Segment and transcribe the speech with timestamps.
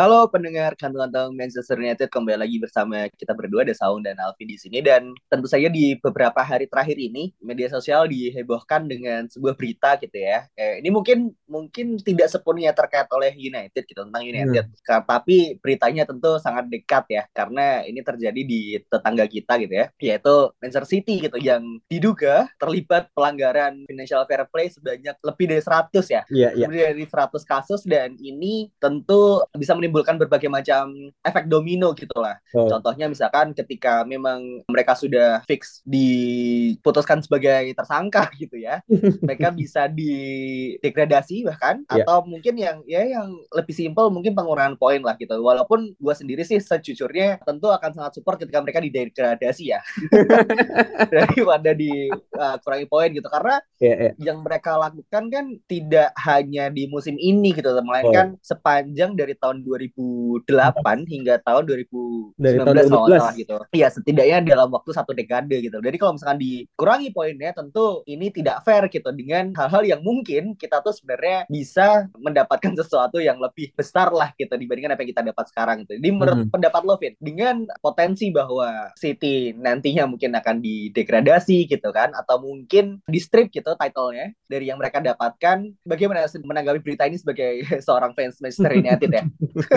[0.00, 4.56] Halo pendengar kantong-kantong Manchester United kembali lagi bersama kita berdua ada Saung dan Alvin di
[4.56, 10.00] sini dan tentu saja di beberapa hari terakhir ini media sosial dihebohkan dengan sebuah berita
[10.00, 10.48] gitu ya.
[10.56, 15.04] Eh, ini mungkin mungkin tidak sepenuhnya terkait oleh United gitu tentang United, hmm.
[15.04, 20.48] tapi beritanya tentu sangat dekat ya karena ini terjadi di tetangga kita gitu ya, yaitu
[20.64, 21.60] Manchester City gitu yang
[21.92, 26.24] diduga terlibat pelanggaran financial fair play sebanyak lebih dari 100 ya.
[26.32, 26.72] Yeah, yeah.
[26.72, 30.94] Lebih dari 100 kasus dan ini tentu bisa menimbulkan menimbulkan berbagai macam
[31.26, 32.38] efek domino gitulah.
[32.54, 32.70] Oh.
[32.70, 38.78] Contohnya misalkan ketika memang mereka sudah fix diputuskan sebagai tersangka gitu ya,
[39.26, 42.06] mereka bisa didegradasi bahkan yeah.
[42.06, 45.34] atau mungkin yang ya yang lebih simpel mungkin pengurangan poin lah gitu.
[45.42, 49.82] Walaupun gue sendiri sih sejujurnya tentu akan sangat support ketika mereka didegradasi ya
[51.14, 52.06] daripada di
[52.38, 54.14] uh, kurangi poin gitu karena yeah, yeah.
[54.22, 58.40] yang mereka lakukan kan tidak hanya di musim ini gitu melainkan oh.
[58.44, 62.90] sepanjang dari tahun 2000 2008 hingga tahun 2019 Dari tahun 2012.
[62.90, 63.56] kalau salah gitu.
[63.72, 65.80] Iya, setidaknya dalam waktu satu dekade gitu.
[65.80, 70.84] Jadi kalau misalkan dikurangi poinnya tentu ini tidak fair gitu dengan hal-hal yang mungkin kita
[70.84, 75.44] tuh sebenarnya bisa mendapatkan sesuatu yang lebih besar lah gitu dibandingkan apa yang kita dapat
[75.48, 75.96] sekarang gitu.
[75.96, 76.52] Jadi menurut hmm.
[76.52, 83.00] pendapat lo Vin, dengan potensi bahwa City nantinya mungkin akan didegradasi gitu kan atau mungkin
[83.08, 88.42] di strip gitu titlenya dari yang mereka dapatkan bagaimana menanggapi berita ini sebagai seorang fans
[88.42, 89.24] Manchester United ya?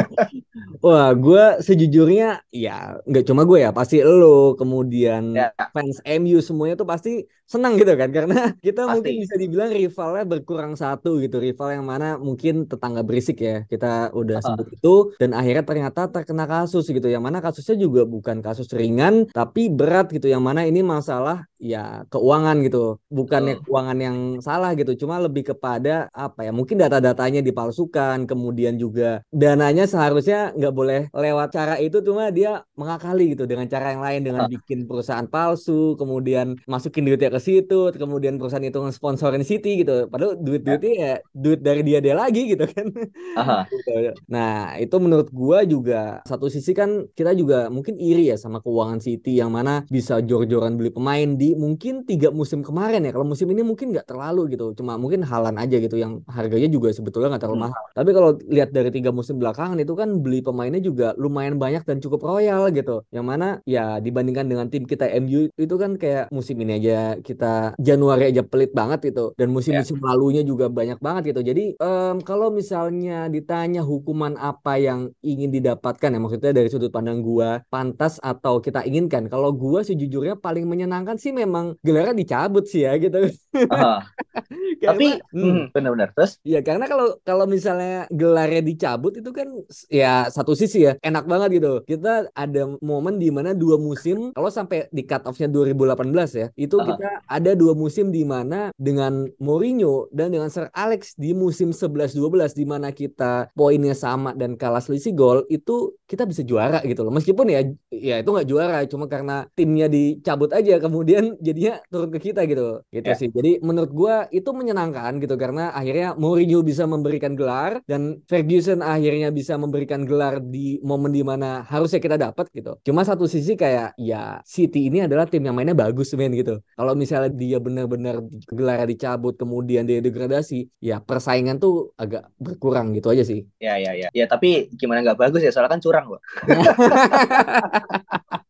[0.85, 5.47] Wah, gue sejujurnya ya nggak cuma gue ya, pasti lo kemudian ya.
[5.73, 7.09] fans MU semuanya tuh pasti
[7.53, 8.93] senang gitu kan karena kita pasti.
[8.97, 14.09] mungkin bisa dibilang rivalnya berkurang satu gitu, rival yang mana mungkin tetangga berisik ya kita
[14.17, 14.43] udah uh.
[14.43, 19.29] sebut itu dan akhirnya ternyata terkena kasus gitu, yang mana kasusnya juga bukan kasus ringan
[19.29, 23.63] tapi berat gitu, yang mana ini masalah ya keuangan gitu, bukannya uh.
[23.63, 29.85] keuangan yang salah gitu, cuma lebih kepada apa ya mungkin data-datanya dipalsukan, kemudian juga dananya
[29.85, 34.43] seharusnya nggak boleh lewat cara itu cuma dia mengakali gitu dengan cara yang lain dengan
[34.49, 40.07] bikin perusahaan palsu kemudian masukin duitnya ke situ kemudian perusahaan itu sponsorin City gitu.
[40.07, 42.87] Padahal duit duitnya ya duit dari dia dia lagi gitu kan.
[43.35, 43.67] Aha.
[44.33, 49.03] nah itu menurut gua juga satu sisi kan kita juga mungkin iri ya sama keuangan
[49.03, 53.11] City yang mana bisa jor-joran beli pemain di mungkin tiga musim kemarin ya.
[53.11, 54.71] Kalau musim ini mungkin nggak terlalu gitu.
[54.79, 57.67] Cuma mungkin halan aja gitu yang harganya juga sebetulnya nggak terlalu hmm.
[57.67, 57.83] mahal.
[57.91, 61.99] Tapi kalau lihat dari tiga musim belakangan itu kan beli pemainnya juga lumayan banyak dan
[61.99, 63.03] cukup royal gitu.
[63.11, 67.73] Yang mana ya dibandingkan dengan tim kita MU itu kan kayak musim ini aja kita
[67.79, 70.05] Januari aja pelit banget gitu dan musim-musim yeah.
[70.11, 71.41] lalunya juga banyak banget gitu.
[71.41, 77.23] Jadi um, kalau misalnya ditanya hukuman apa yang ingin didapatkan ya maksudnya dari sudut pandang
[77.23, 79.31] gua pantas atau kita inginkan.
[79.31, 83.31] Kalau gua sejujurnya paling menyenangkan sih memang gelarnya dicabut sih ya gitu.
[83.55, 84.03] Uh,
[84.83, 86.37] tapi hmm, benar-benar terus?
[86.43, 89.47] Ya karena kalau kalau misalnya gelarnya dicabut itu kan
[89.87, 91.73] ya satu sisi ya enak banget gitu.
[91.87, 96.75] Kita ada momen di mana dua musim kalau sampai di cut off-nya 2018 ya, itu
[96.75, 96.89] uh -huh.
[96.95, 102.53] kita ada dua musim di mana dengan Mourinho dan dengan Sir Alex di musim 11-12
[102.57, 107.13] di mana kita poinnya sama dan kalah selisih gol itu kita bisa juara gitu loh.
[107.13, 112.19] Meskipun ya ya itu nggak juara cuma karena timnya dicabut aja kemudian jadinya turun ke
[112.31, 112.83] kita gitu.
[112.91, 113.17] Gitu yeah.
[113.17, 113.29] sih.
[113.31, 119.29] Jadi menurut gua itu menyenangkan gitu karena akhirnya Mourinho bisa memberikan gelar dan Ferguson akhirnya
[119.29, 122.73] bisa memberikan gelar di momen di mana harusnya kita dapat gitu.
[122.81, 126.57] Cuma satu sisi kayak ya City ini adalah tim yang mainnya bagus men gitu.
[126.73, 133.13] Kalau misalnya dia benar-benar gelar dicabut kemudian dia degradasi, ya persaingan tuh agak berkurang gitu
[133.13, 133.45] aja sih.
[133.61, 134.09] Ya ya ya.
[134.09, 136.21] Ya tapi gimana nggak bagus ya soalnya kan curang loh.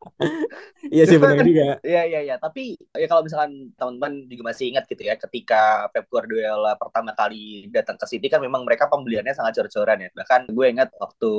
[0.93, 1.67] Iya sih benar juga.
[1.81, 6.05] Iya iya iya, tapi ya kalau misalkan teman-teman juga masih ingat gitu ya ketika Pep
[6.13, 10.09] Guardiola pertama kali datang ke City kan memang mereka pembeliannya sangat jor-joran ya.
[10.13, 11.31] Bahkan gue ingat waktu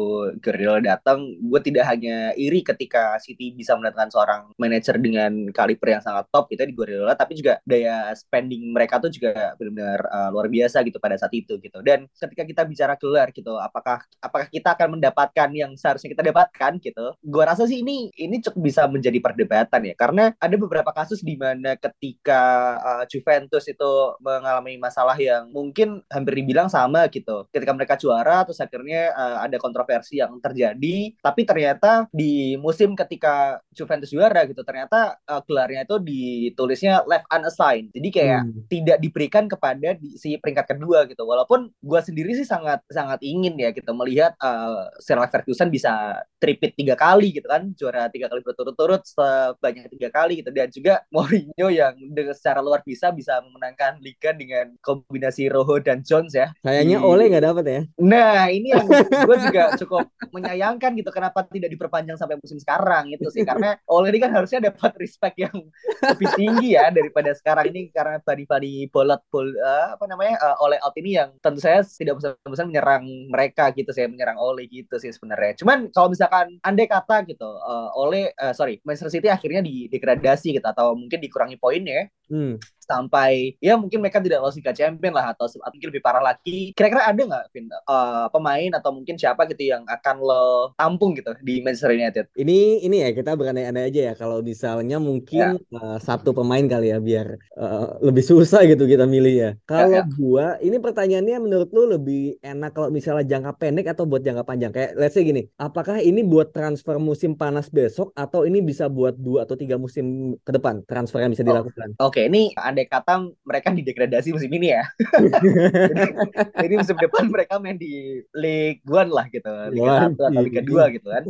[0.42, 6.02] Guardiola datang, gue tidak hanya iri ketika City bisa mendatangkan seorang manajer dengan kaliber yang
[6.02, 10.50] sangat top gitu di Guardiola, tapi juga daya spending mereka tuh juga benar-benar uh, luar
[10.50, 11.78] biasa gitu pada saat itu gitu.
[11.84, 16.82] Dan ketika kita bicara gelar gitu, apakah apakah kita akan mendapatkan yang seharusnya kita dapatkan
[16.82, 17.14] gitu?
[17.22, 21.36] Gue rasa sih ini ini cukup bisa menjadi perdebatan ya karena ada beberapa kasus di
[21.36, 22.42] mana ketika
[22.80, 23.92] uh, Juventus itu
[24.22, 27.46] mengalami masalah yang mungkin hampir dibilang sama gitu.
[27.50, 31.14] Ketika mereka juara terus akhirnya uh, ada kontroversi yang terjadi.
[31.18, 37.90] Tapi ternyata di musim ketika Juventus juara gitu ternyata uh, gelarnya itu ditulisnya left unassigned.
[37.94, 38.66] Jadi kayak hmm.
[38.68, 41.24] tidak diberikan kepada di, si peringkat kedua gitu.
[41.24, 46.20] Walaupun gue sendiri sih sangat sangat ingin ya kita gitu, melihat uh, Sir Ferguson bisa
[46.42, 47.72] tripit tiga kali gitu kan.
[47.78, 50.50] Juara tiga kali berturut-turut sebanyak tiga kali gitu.
[50.50, 51.94] Dan juga Mourinho yang
[52.34, 56.52] secara luar biasa bisa memenangkan liga dengan kombinasi Rojo dan Jones ya.
[56.60, 57.00] Kayaknya.
[57.00, 57.80] Oleh nggak dapat ya.
[57.98, 58.84] Nah ini yang
[59.28, 63.42] gue juga cukup menyayangkan gitu kenapa tidak diperpanjang sampai musim sekarang itu sih.
[63.42, 65.56] Karena Oleh ini kan harusnya dapat respect yang
[66.04, 70.76] lebih tinggi ya daripada sekarang ini karena badi-badi bolot bol uh, apa namanya uh, Oleh
[70.84, 75.10] out ini yang tentu saya tidak bosan-bosan menyerang mereka gitu sih menyerang Oleh gitu sih
[75.10, 75.56] sebenarnya.
[75.58, 80.58] Cuman kalau misalkan andai kata gitu uh, oleh uh, sorry Manchester City akhirnya di degradasi
[80.58, 82.58] gitu atau mungkin dikurangi poinnya hmm.
[82.82, 86.72] sampai ya mungkin mereka tidak lolos Liga Champion lah atau, atau mungkin lebih parah lagi.
[86.74, 91.34] Kira-kira ada nggak Vin uh, pemain atau mungkin siapa gitu yang akan lo tampung gitu
[91.42, 92.24] di Manchester United?
[92.38, 95.78] Ini ini ya kita berandai-andai aja ya kalau misalnya mungkin ya.
[95.78, 99.50] uh, satu pemain kali ya biar uh, lebih susah gitu kita milih ya.
[99.68, 100.10] Kalau ya, ya.
[100.16, 104.72] gua ini pertanyaannya menurut lu lebih enak kalau misalnya jangka pendek atau buat jangka panjang?
[104.72, 109.18] Kayak let's say gini, apakah ini buat transfer musim panas besok atau ini bisa buat
[109.18, 111.88] dua atau tiga musim ke depan transfer yang bisa oh, dilakukan?
[112.00, 114.84] Oke, okay, ini andai kata mereka didegradasi musim ini ya.
[114.94, 116.04] jadi,
[116.64, 120.84] jadi musim depan mereka main di League One lah gitu, Liga Satu atau Liga Dua
[120.88, 121.24] gitu kan.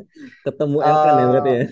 [0.44, 1.64] Ketemu uh, Elkan ya berarti ya.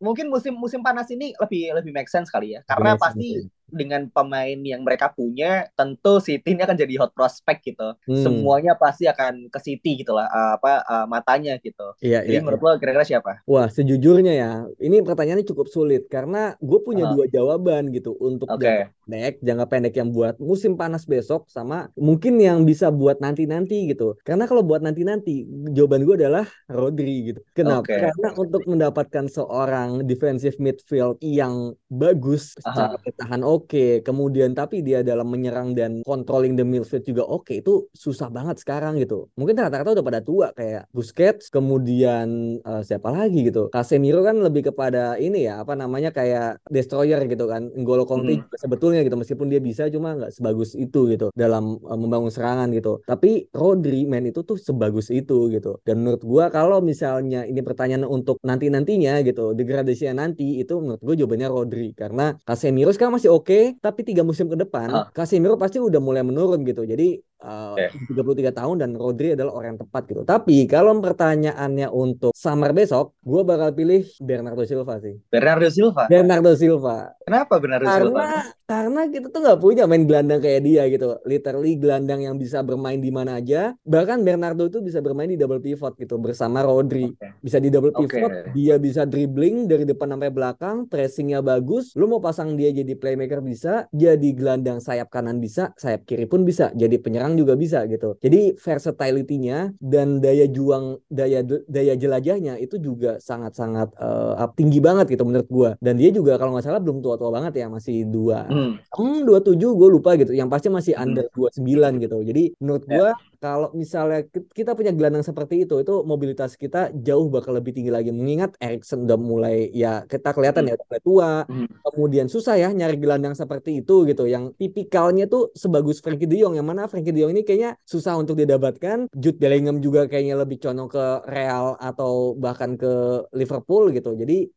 [0.00, 4.58] mungkin musim musim panas ini lebih lebih make sense kali ya, karena pasti dengan pemain
[4.58, 7.94] yang mereka punya tentu City ini akan jadi hot prospect gitu.
[8.08, 8.22] Hmm.
[8.24, 11.94] Semuanya pasti akan ke City gitu lah uh, apa uh, matanya gitu.
[12.00, 12.66] Iya, jadi iya, menurut iya.
[12.66, 13.32] lo kira-kira siapa?
[13.44, 17.12] Wah, sejujurnya ya, ini pertanyaannya cukup sulit karena gue punya uh.
[17.12, 18.88] dua jawaban gitu untuk okay.
[18.88, 23.92] jangka pendek, jangka pendek yang buat musim panas besok sama mungkin yang bisa buat nanti-nanti
[23.92, 24.16] gitu.
[24.24, 25.44] Karena kalau buat nanti-nanti,
[25.74, 27.40] jawaban gue adalah Rodri gitu.
[27.52, 27.84] Kenapa?
[27.84, 28.08] Okay.
[28.08, 33.92] Karena untuk mendapatkan seorang defensive midfield yang bagus secara bertahan oke okay.
[34.04, 37.64] kemudian tapi dia dalam menyerang dan controlling the midfield juga oke okay.
[37.64, 43.10] itu susah banget sekarang gitu mungkin rata-rata udah pada tua kayak Busquets kemudian uh, siapa
[43.10, 48.04] lagi gitu Casemiro kan lebih kepada ini ya apa namanya kayak destroyer gitu kan N'Golo
[48.04, 48.40] Conte hmm.
[48.44, 52.70] juga sebetulnya gitu meskipun dia bisa cuma nggak sebagus itu gitu dalam uh, membangun serangan
[52.74, 57.60] gitu tapi Rodri man itu tuh sebagus itu gitu dan menurut gua kalau misalnya ini
[57.64, 63.16] pertanyaan untuk nanti nantinya gitu degradasinya nanti itu menurut gua jawabannya Rodri karena Casemiro sekarang
[63.16, 65.06] masih oke okay, tapi tiga musim ke depan uh.
[65.16, 66.84] Casemiro pasti udah mulai menurun gitu.
[66.84, 67.90] Jadi uh, okay.
[68.10, 70.22] 33 tahun dan Rodri adalah orang yang tepat gitu.
[70.26, 75.18] Tapi kalau pertanyaannya untuk summer besok, gue bakal pilih Bernardo Silva sih.
[75.28, 76.04] Bernardo Silva.
[76.06, 77.12] Bernardo Silva.
[77.22, 78.26] Kenapa Bernardo karena, Silva?
[78.68, 81.18] Karena kita tuh nggak punya main gelandang kayak dia gitu.
[81.24, 83.76] Literally gelandang yang bisa bermain di mana aja.
[83.84, 87.12] Bahkan Bernardo itu bisa bermain di double pivot gitu bersama Rodri.
[87.16, 87.32] Okay.
[87.44, 88.52] Bisa di double pivot, okay.
[88.56, 91.92] dia bisa dribbling dari depan sampai belakang, pressingnya bagus.
[91.96, 96.48] Lu mau pasang dia jadi playmaker bisa, jadi gelandang sayap kanan bisa, sayap kiri pun
[96.48, 98.16] bisa, jadi penyerang sekarang juga bisa gitu.
[98.24, 105.28] Jadi versatility-nya dan daya juang daya daya jelajahnya itu juga sangat-sangat uh, tinggi banget gitu
[105.28, 105.70] menurut gua.
[105.76, 108.88] Dan dia juga kalau nggak salah belum tua-tua banget ya, masih dua hmm.
[108.88, 110.32] hmm dua tujuh gue lupa gitu.
[110.32, 111.04] Yang pasti masih hmm.
[111.04, 112.16] under dua sembilan gitu.
[112.24, 112.92] Jadi menurut ya.
[112.96, 113.08] gua
[113.38, 118.10] kalau misalnya kita punya gelandang seperti itu, itu mobilitas kita jauh bakal lebih tinggi lagi.
[118.10, 120.70] Mengingat Erikson udah mulai ya kita kelihatan hmm.
[120.70, 121.68] ya udah tua, hmm.
[121.94, 124.26] kemudian susah ya nyari gelandang seperti itu gitu.
[124.26, 128.18] Yang tipikalnya tuh sebagus Frankie De Jong, yang mana Frankie De Jong ini kayaknya susah
[128.18, 129.10] untuk didapatkan.
[129.14, 134.18] Jude Bellingham juga kayaknya lebih condong ke Real atau bahkan ke Liverpool gitu.
[134.18, 134.50] Jadi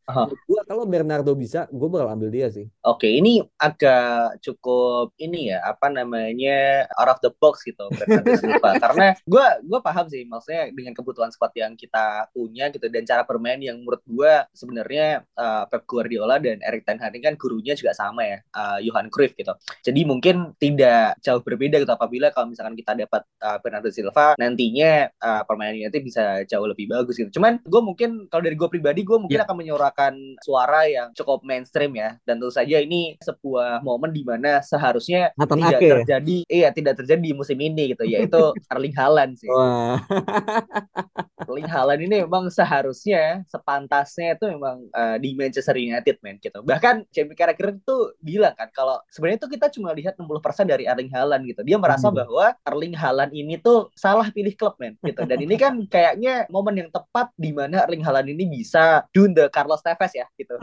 [0.49, 2.65] gua kalau Bernardo bisa, gue bakal ambil dia sih.
[2.87, 8.70] Oke, ini agak cukup ini ya apa namanya out of the box gitu Bernardo Silva
[8.77, 13.23] karena gue gue paham sih maksudnya dengan kebutuhan squad yang kita punya gitu dan cara
[13.23, 17.95] bermain yang menurut gue sebenarnya uh, Pep Guardiola dan Erik Ten Hag kan gurunya juga
[17.95, 22.75] sama ya uh, Johan Cruyff gitu jadi mungkin tidak jauh berbeda gitu apabila kalau misalkan
[22.75, 27.63] kita dapat uh, Bernardo Silva nantinya uh, permainannya itu bisa jauh lebih bagus gitu cuman
[27.63, 29.47] gue mungkin kalau dari gue pribadi gue mungkin yeah.
[29.47, 30.13] akan menyuarakan
[30.43, 35.61] suara yang cukup mainstream ya dan tentu saja ini sebuah momen di mana seharusnya Nathan
[35.61, 35.89] tidak Ake.
[36.01, 39.49] terjadi iya tidak terjadi di musim ini gitu yaitu Erling Haaland sih.
[39.49, 39.97] Wah.
[41.49, 46.61] Erling Haaland ini memang seharusnya sepantasnya itu memang uh, di Manchester United men gitu.
[46.61, 50.29] Bahkan Jamie Carragher itu bilang kan kalau sebenarnya itu kita cuma lihat 60%
[50.69, 51.61] dari Erling Haaland gitu.
[51.65, 52.17] Dia merasa hmm.
[52.21, 55.25] bahwa Erling Haaland ini tuh salah pilih klub men gitu.
[55.25, 59.81] Dan ini kan kayaknya momen yang tepat di mana Erling Haaland ini bisa the Carlos
[59.81, 60.55] Tevez ya gitu.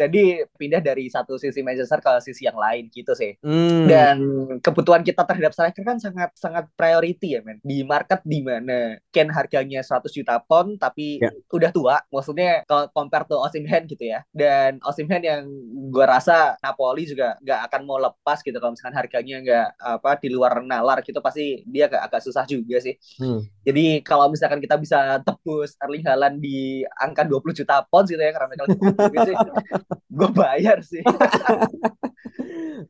[0.00, 3.36] Jadi pindah dari satu sisi Manchester ke sisi yang lain gitu sih.
[3.44, 3.86] Hmm.
[3.86, 4.16] Dan
[4.60, 7.58] kebutuhan kita terhadap striker kan sangat sangat priority ya men.
[7.62, 11.32] Di market di mana Ken harganya 100 juta pon tapi yeah.
[11.50, 11.96] udah tua.
[12.10, 14.24] Maksudnya kalau compare to Osimhen gitu ya.
[14.34, 15.46] Dan Osimhen yang
[15.90, 20.28] gue rasa Napoli juga nggak akan mau lepas gitu kalau misalkan harganya nggak apa di
[20.30, 22.94] luar nalar gitu pasti dia agak agak susah juga sih.
[23.18, 23.46] Hmm.
[23.62, 28.32] Jadi kalau misalkan kita bisa tebus Erling Haaland di angka 20 juta pon gitu ya
[28.34, 29.32] karena kalau gitu,
[30.18, 31.02] gue bayar sih.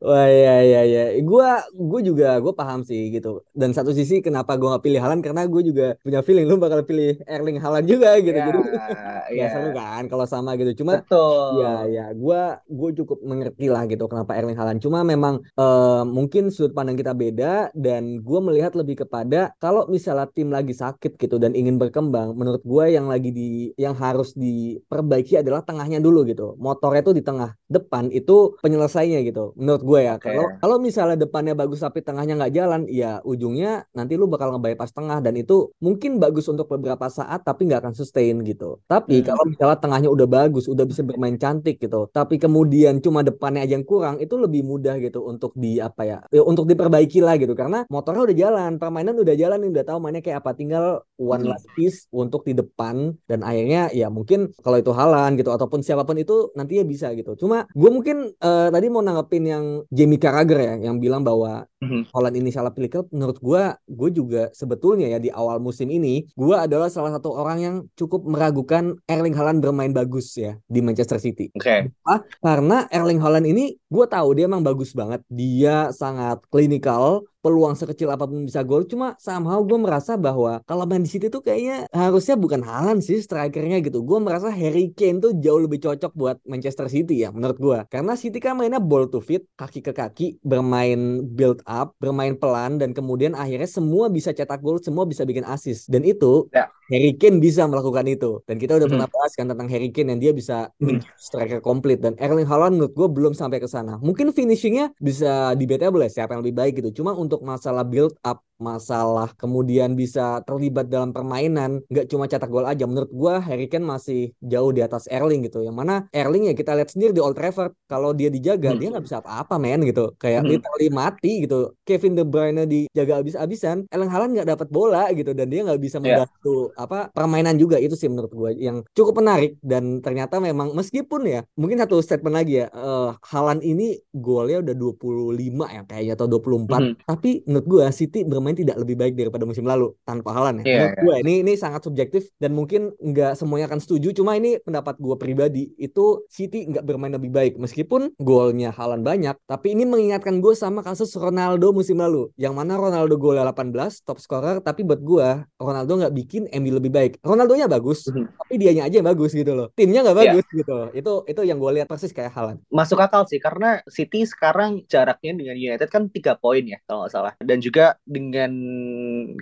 [0.01, 3.45] Wah ya ya ya, gue gue juga gue paham sih gitu.
[3.53, 6.81] Dan satu sisi kenapa gue gak pilih Halan karena gue juga punya feeling lu bakal
[6.81, 8.33] pilih Erling Haaland juga gitu.
[8.33, 8.59] Ya, Jadi
[9.37, 9.47] ya.
[9.53, 10.81] seru kan kalau sama gitu.
[10.81, 11.61] Cuma Betul.
[11.61, 14.81] ya ya gue gue cukup mengerti lah gitu kenapa Erling Haaland.
[14.81, 20.25] Cuma memang uh, mungkin sudut pandang kita beda dan gue melihat lebih kepada kalau misalnya
[20.33, 25.45] tim lagi sakit gitu dan ingin berkembang, menurut gue yang lagi di yang harus diperbaiki
[25.45, 26.57] adalah tengahnya dulu gitu.
[26.57, 29.51] Motornya tuh di tengah depan itu penyelesainya gitu.
[29.57, 30.57] Menurut menurut gue ya kalau okay.
[30.61, 35.23] kalau misalnya depannya bagus tapi tengahnya nggak jalan ya ujungnya nanti lu bakal ngebypass tengah
[35.23, 39.25] dan itu mungkin bagus untuk beberapa saat tapi nggak akan sustain gitu tapi hmm.
[39.25, 43.73] kalau misalnya tengahnya udah bagus udah bisa bermain cantik gitu tapi kemudian cuma depannya aja
[43.73, 47.55] yang kurang itu lebih mudah gitu untuk di apa ya, ya untuk diperbaiki lah gitu
[47.57, 51.65] karena motornya udah jalan permainan udah jalan udah tahu mainnya kayak apa tinggal one last
[51.73, 56.19] piece untuk di depan dan akhirnya ya mungkin kalau itu halan gitu ataupun siapa pun
[56.19, 60.75] itu nantinya bisa gitu cuma gue mungkin uh, tadi mau nanggepin yang Jamie Carragher ya
[60.89, 62.13] yang bilang bahwa mm-hmm.
[62.13, 66.29] Holland ini salah pilih klub menurut gue gue juga sebetulnya ya di awal musim ini
[66.37, 71.17] gue adalah salah satu orang yang cukup meragukan Erling Haaland bermain bagus ya di Manchester
[71.17, 71.49] City.
[71.57, 71.91] Oke.
[71.91, 72.19] Okay.
[72.39, 75.25] Karena Erling Haaland ini gue tahu dia emang bagus banget.
[75.27, 80.85] Dia sangat klinikal, peluang sekecil apa pun bisa gol cuma somehow gue merasa bahwa kalau
[80.85, 85.19] main di City tuh kayaknya harusnya bukan Haaland sih strikernya gitu gue merasa Harry Kane
[85.19, 89.09] tuh jauh lebih cocok buat Manchester City ya menurut gue karena City kan mainnya ball
[89.09, 94.35] to fit kaki ke kaki bermain build up bermain pelan dan kemudian akhirnya semua bisa
[94.35, 96.67] cetak gol semua bisa bikin assist dan itu ya.
[96.91, 98.93] Harry Kane bisa melakukan itu dan kita udah hmm.
[98.99, 100.99] pernah bahas kan tentang Harry Kane yang dia bisa hmm.
[101.15, 106.03] striker komplit dan Erling Haaland menurut gue belum sampai ke sana mungkin finishingnya bisa debatable
[106.03, 110.85] ya siapa yang lebih baik gitu cuma untuk masalah build up masalah kemudian bisa terlibat
[110.85, 115.09] dalam permainan nggak cuma cetak gol aja menurut gue Harry Kane masih jauh di atas
[115.09, 118.75] Erling gitu yang mana Erling ya kita lihat sendiri di Old Trafford kalau dia dijaga
[118.75, 118.79] hmm.
[118.79, 120.49] dia nggak bisa apa-apa men gitu kayak hmm.
[120.53, 125.49] literally mati gitu Kevin De Bruyne dijaga abis-abisan Erling Haaland nggak dapat bola gitu dan
[125.49, 126.21] dia nggak bisa iya.
[126.21, 126.80] membantu yeah.
[126.85, 131.41] Apa permainan juga itu sih menurut gue yang cukup menarik dan ternyata memang meskipun ya
[131.55, 135.37] mungkin satu statement lagi ya uh, Haaland ini golnya udah 25
[135.75, 136.93] ya kayaknya atau 24 hmm.
[137.05, 140.63] tapi menurut gue City bermain tidak lebih baik daripada musim lalu tanpa Halan ya.
[140.63, 141.03] Yeah, Menurut yeah.
[141.03, 144.15] gue ini ini sangat subjektif dan mungkin nggak semuanya akan setuju.
[144.15, 149.35] Cuma ini pendapat gue pribadi itu City nggak bermain lebih baik meskipun golnya Halan banyak.
[149.45, 154.17] Tapi ini mengingatkan gue sama kasus Ronaldo musim lalu yang mana Ronaldo golnya 18 top
[154.17, 155.27] scorer tapi buat gue
[155.59, 157.13] Ronaldo nggak bikin MU lebih baik.
[157.21, 158.25] Ronaldonya bagus mm -hmm.
[158.39, 159.67] tapi dianya aja yang bagus gitu loh.
[159.75, 160.23] Timnya nggak iya.
[160.27, 160.59] bagus yeah.
[160.63, 160.77] gitu.
[160.95, 162.57] Itu itu yang gue lihat persis kayak Halan.
[162.71, 167.13] Masuk akal sih karena City sekarang jaraknya dengan United kan tiga poin ya kalau nggak
[167.13, 168.51] salah dan juga dengan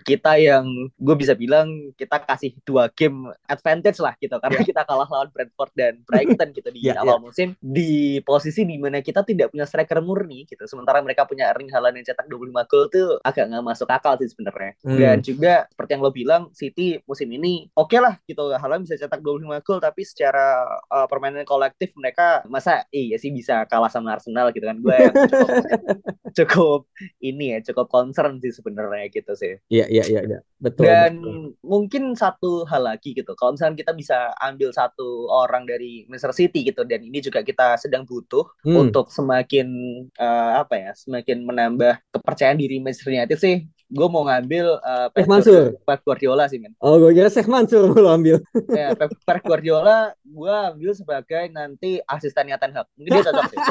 [0.06, 5.10] kita yang gue bisa bilang kita kasih dua game advantage lah gitu karena kita kalah
[5.10, 7.24] lawan Brentford dan Brighton gitu di yeah, awal yeah.
[7.24, 11.70] musim di posisi di mana kita tidak punya striker murni gitu sementara mereka punya Erling
[11.74, 14.98] Haaland yang cetak 25 gol tuh agak nggak masuk akal sih sebenarnya hmm.
[14.98, 18.96] dan juga seperti yang lo bilang City musim ini oke okay lah gitu Haaland bisa
[18.96, 24.16] cetak 25 gol tapi secara uh, permainan kolektif mereka masa iya sih bisa kalah sama
[24.16, 24.98] Arsenal gitu kan gue
[25.28, 25.50] cukup,
[26.38, 26.80] cukup
[27.20, 29.54] ini ya cukup concern sih sebenarnya sebenarnya gitu sih.
[29.68, 30.40] Iya iya iya ya.
[30.60, 30.86] betul.
[30.88, 31.54] Dan betul.
[31.62, 36.64] mungkin satu hal lagi gitu, kalau misalnya kita bisa ambil satu orang dari Manchester City
[36.68, 38.76] gitu, dan ini juga kita sedang butuh hmm.
[38.76, 39.68] untuk semakin
[40.16, 43.68] uh, apa ya, semakin menambah kepercayaan diri Manchester United sih.
[43.90, 45.74] Gue mau ngambil uh, Pep Mansur.
[45.82, 46.78] Pep Guardiola sih men.
[46.78, 48.38] Oh gue kira Sheikh Mansur lo ambil.
[48.70, 52.86] ya Pep, Pep Guardiola gue ambil sebagai nanti asistennya Ten Hag.
[52.94, 53.58] Mungkin dia cocok sih.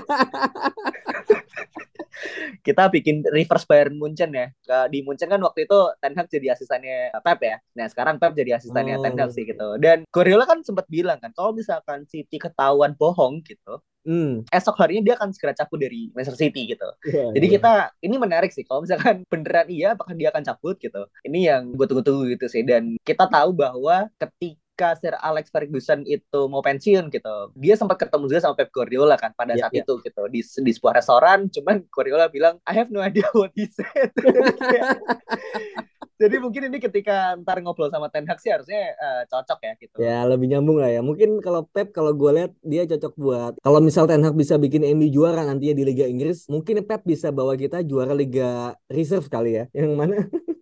[2.66, 4.50] kita bikin reverse Bayern Munchen ya.
[4.90, 7.56] Di Munchen kan waktu itu Ten Hag jadi asistennya Pep ya.
[7.78, 9.02] Nah sekarang Pep jadi asistennya oh.
[9.06, 9.78] Ten Hag sih gitu.
[9.78, 14.48] Dan Guardiola kan sempat bilang kan kalau misalkan City ketahuan bohong gitu, hmm.
[14.48, 16.88] esok harinya dia akan segera cabut dari Manchester City gitu.
[17.04, 17.54] Yeah, Jadi yeah.
[17.60, 21.04] kita ini menarik sih kalau misalkan beneran iya apakah dia akan cabut gitu.
[21.28, 26.06] Ini yang gue tunggu-tunggu gitu sih dan kita tahu bahwa ketika ketika Sir Alex Ferguson
[26.06, 29.74] itu mau pensiun gitu, dia sempat ketemu juga sama Pep Guardiola kan pada yeah, saat
[29.74, 29.82] yeah.
[29.82, 33.66] itu gitu di di sebuah restoran, cuman Guardiola bilang I have no idea what he
[33.66, 34.14] said.
[36.18, 39.96] Jadi mungkin ini ketika ntar ngobrol sama Ten Hag sih harusnya uh, cocok ya gitu.
[40.02, 40.98] Ya lebih nyambung lah ya.
[40.98, 44.82] Mungkin kalau Pep kalau gue lihat dia cocok buat kalau misal Ten Hag bisa bikin
[44.98, 49.62] MU juara nantinya di Liga Inggris, mungkin Pep bisa bawa kita juara Liga Reserve kali
[49.62, 49.64] ya.
[49.70, 50.16] Yang mana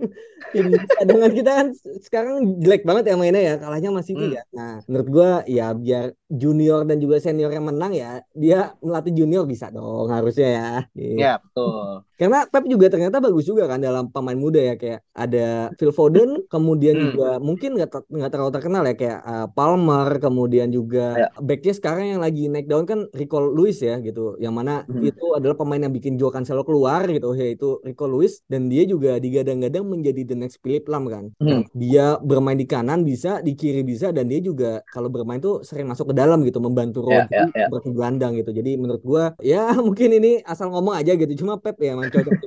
[0.52, 1.66] tim cadangan kita kan
[2.04, 3.54] sekarang jelek banget ya mainnya ya.
[3.56, 4.36] Kalahnya masih hmm.
[4.36, 4.42] ya.
[4.52, 9.46] Nah, menurut gue ya biar junior dan juga senior yang menang ya, dia melatih junior
[9.46, 10.70] bisa dong harusnya ya.
[10.96, 12.02] Iya, betul.
[12.16, 16.48] Karena Pep juga ternyata bagus juga kan dalam pemain muda ya kayak ada Phil Foden,
[16.48, 17.04] kemudian hmm.
[17.12, 21.28] juga mungkin nggak nggak terlalu terkenal ya kayak uh, Palmer, kemudian juga ya.
[21.38, 25.04] backnya sekarang yang lagi naik daun kan Rico Lewis ya gitu, yang mana hmm.
[25.04, 29.20] itu adalah pemain yang bikin Joe Cancelo keluar gitu, yaitu Rico Lewis dan dia juga
[29.20, 31.24] digadang-gadang menjadi the next Philip Lam kan.
[31.36, 31.68] Hmm.
[31.76, 35.84] Dia bermain di kanan bisa, di kiri bisa dan dia juga kalau bermain tuh sering
[35.84, 38.28] masuk ke dalam gitu, membantu ya, Rodri ya, ya, ya.
[38.40, 38.50] gitu.
[38.56, 42.32] Jadi menurut gua ya mungkin ini asal ngomong aja gitu, cuma Pep ya man cocok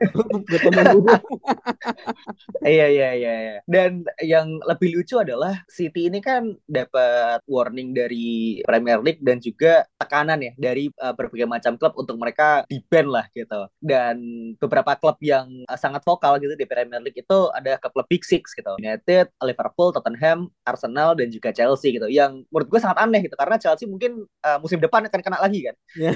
[2.59, 3.57] Iya iya iya iya.
[3.63, 9.87] Dan yang lebih lucu adalah City ini kan dapat warning dari Premier League dan juga
[9.95, 13.67] tekanan ya dari uh, berbagai macam klub untuk mereka di ban lah gitu.
[13.79, 14.19] Dan
[14.59, 18.23] beberapa klub yang uh, sangat vokal gitu di Premier League itu ada ke klub Big
[18.25, 18.75] Six gitu.
[18.79, 22.07] United, Liverpool, Tottenham, Arsenal dan juga Chelsea gitu.
[22.09, 25.67] Yang menurut gue sangat aneh gitu karena Chelsea mungkin uh, musim depan akan kena lagi
[25.67, 25.75] kan.
[25.93, 26.15] Yeah.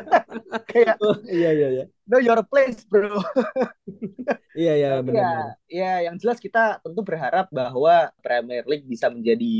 [0.70, 3.20] Kayak oh, iya iya iya know your place bro.
[4.54, 5.34] Iya iya benar ya,
[5.66, 9.50] ya yang jelas kita tentu berharap bahwa Premier League bisa menjadi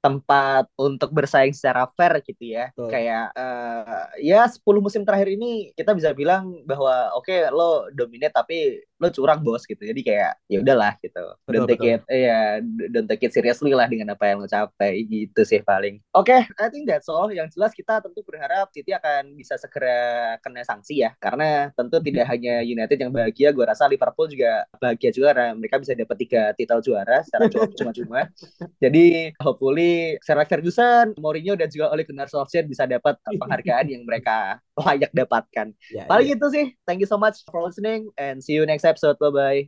[0.00, 2.72] tempat untuk bersaing secara fair gitu ya.
[2.72, 2.88] Betul.
[2.88, 8.32] kayak uh, ya 10 musim terakhir ini kita bisa bilang bahwa oke okay, lo dominate
[8.32, 9.84] tapi lo curang bos gitu.
[9.84, 11.24] Jadi kayak ya udahlah gitu.
[11.44, 11.92] Betul, don't take betul.
[11.92, 12.40] it ya
[12.88, 16.00] don't take it seriously lah dengan apa yang lo capai gitu sih paling.
[16.16, 17.28] Oke okay, I think that's all.
[17.28, 22.04] Yang jelas kita tentu berharap City akan bisa segera kena sanksi ya karena tentu tentu
[22.04, 26.16] tidak hanya United yang bahagia, gue rasa Liverpool juga bahagia juga karena mereka bisa dapat
[26.20, 27.48] tiga titel juara secara
[27.80, 28.28] cuma-cuma.
[28.76, 34.04] Jadi hopefully Sir Alex Ferguson, Mourinho dan juga Ole Gunnar Solskjaer bisa dapat penghargaan yang
[34.04, 35.72] mereka layak dapatkan.
[35.88, 36.36] Yeah, Paling yeah.
[36.36, 36.66] itu sih.
[36.84, 39.16] Thank you so much for listening and see you next episode.
[39.16, 39.62] Bye bye.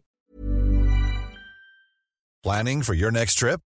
[2.44, 3.60] Planning for your next trip?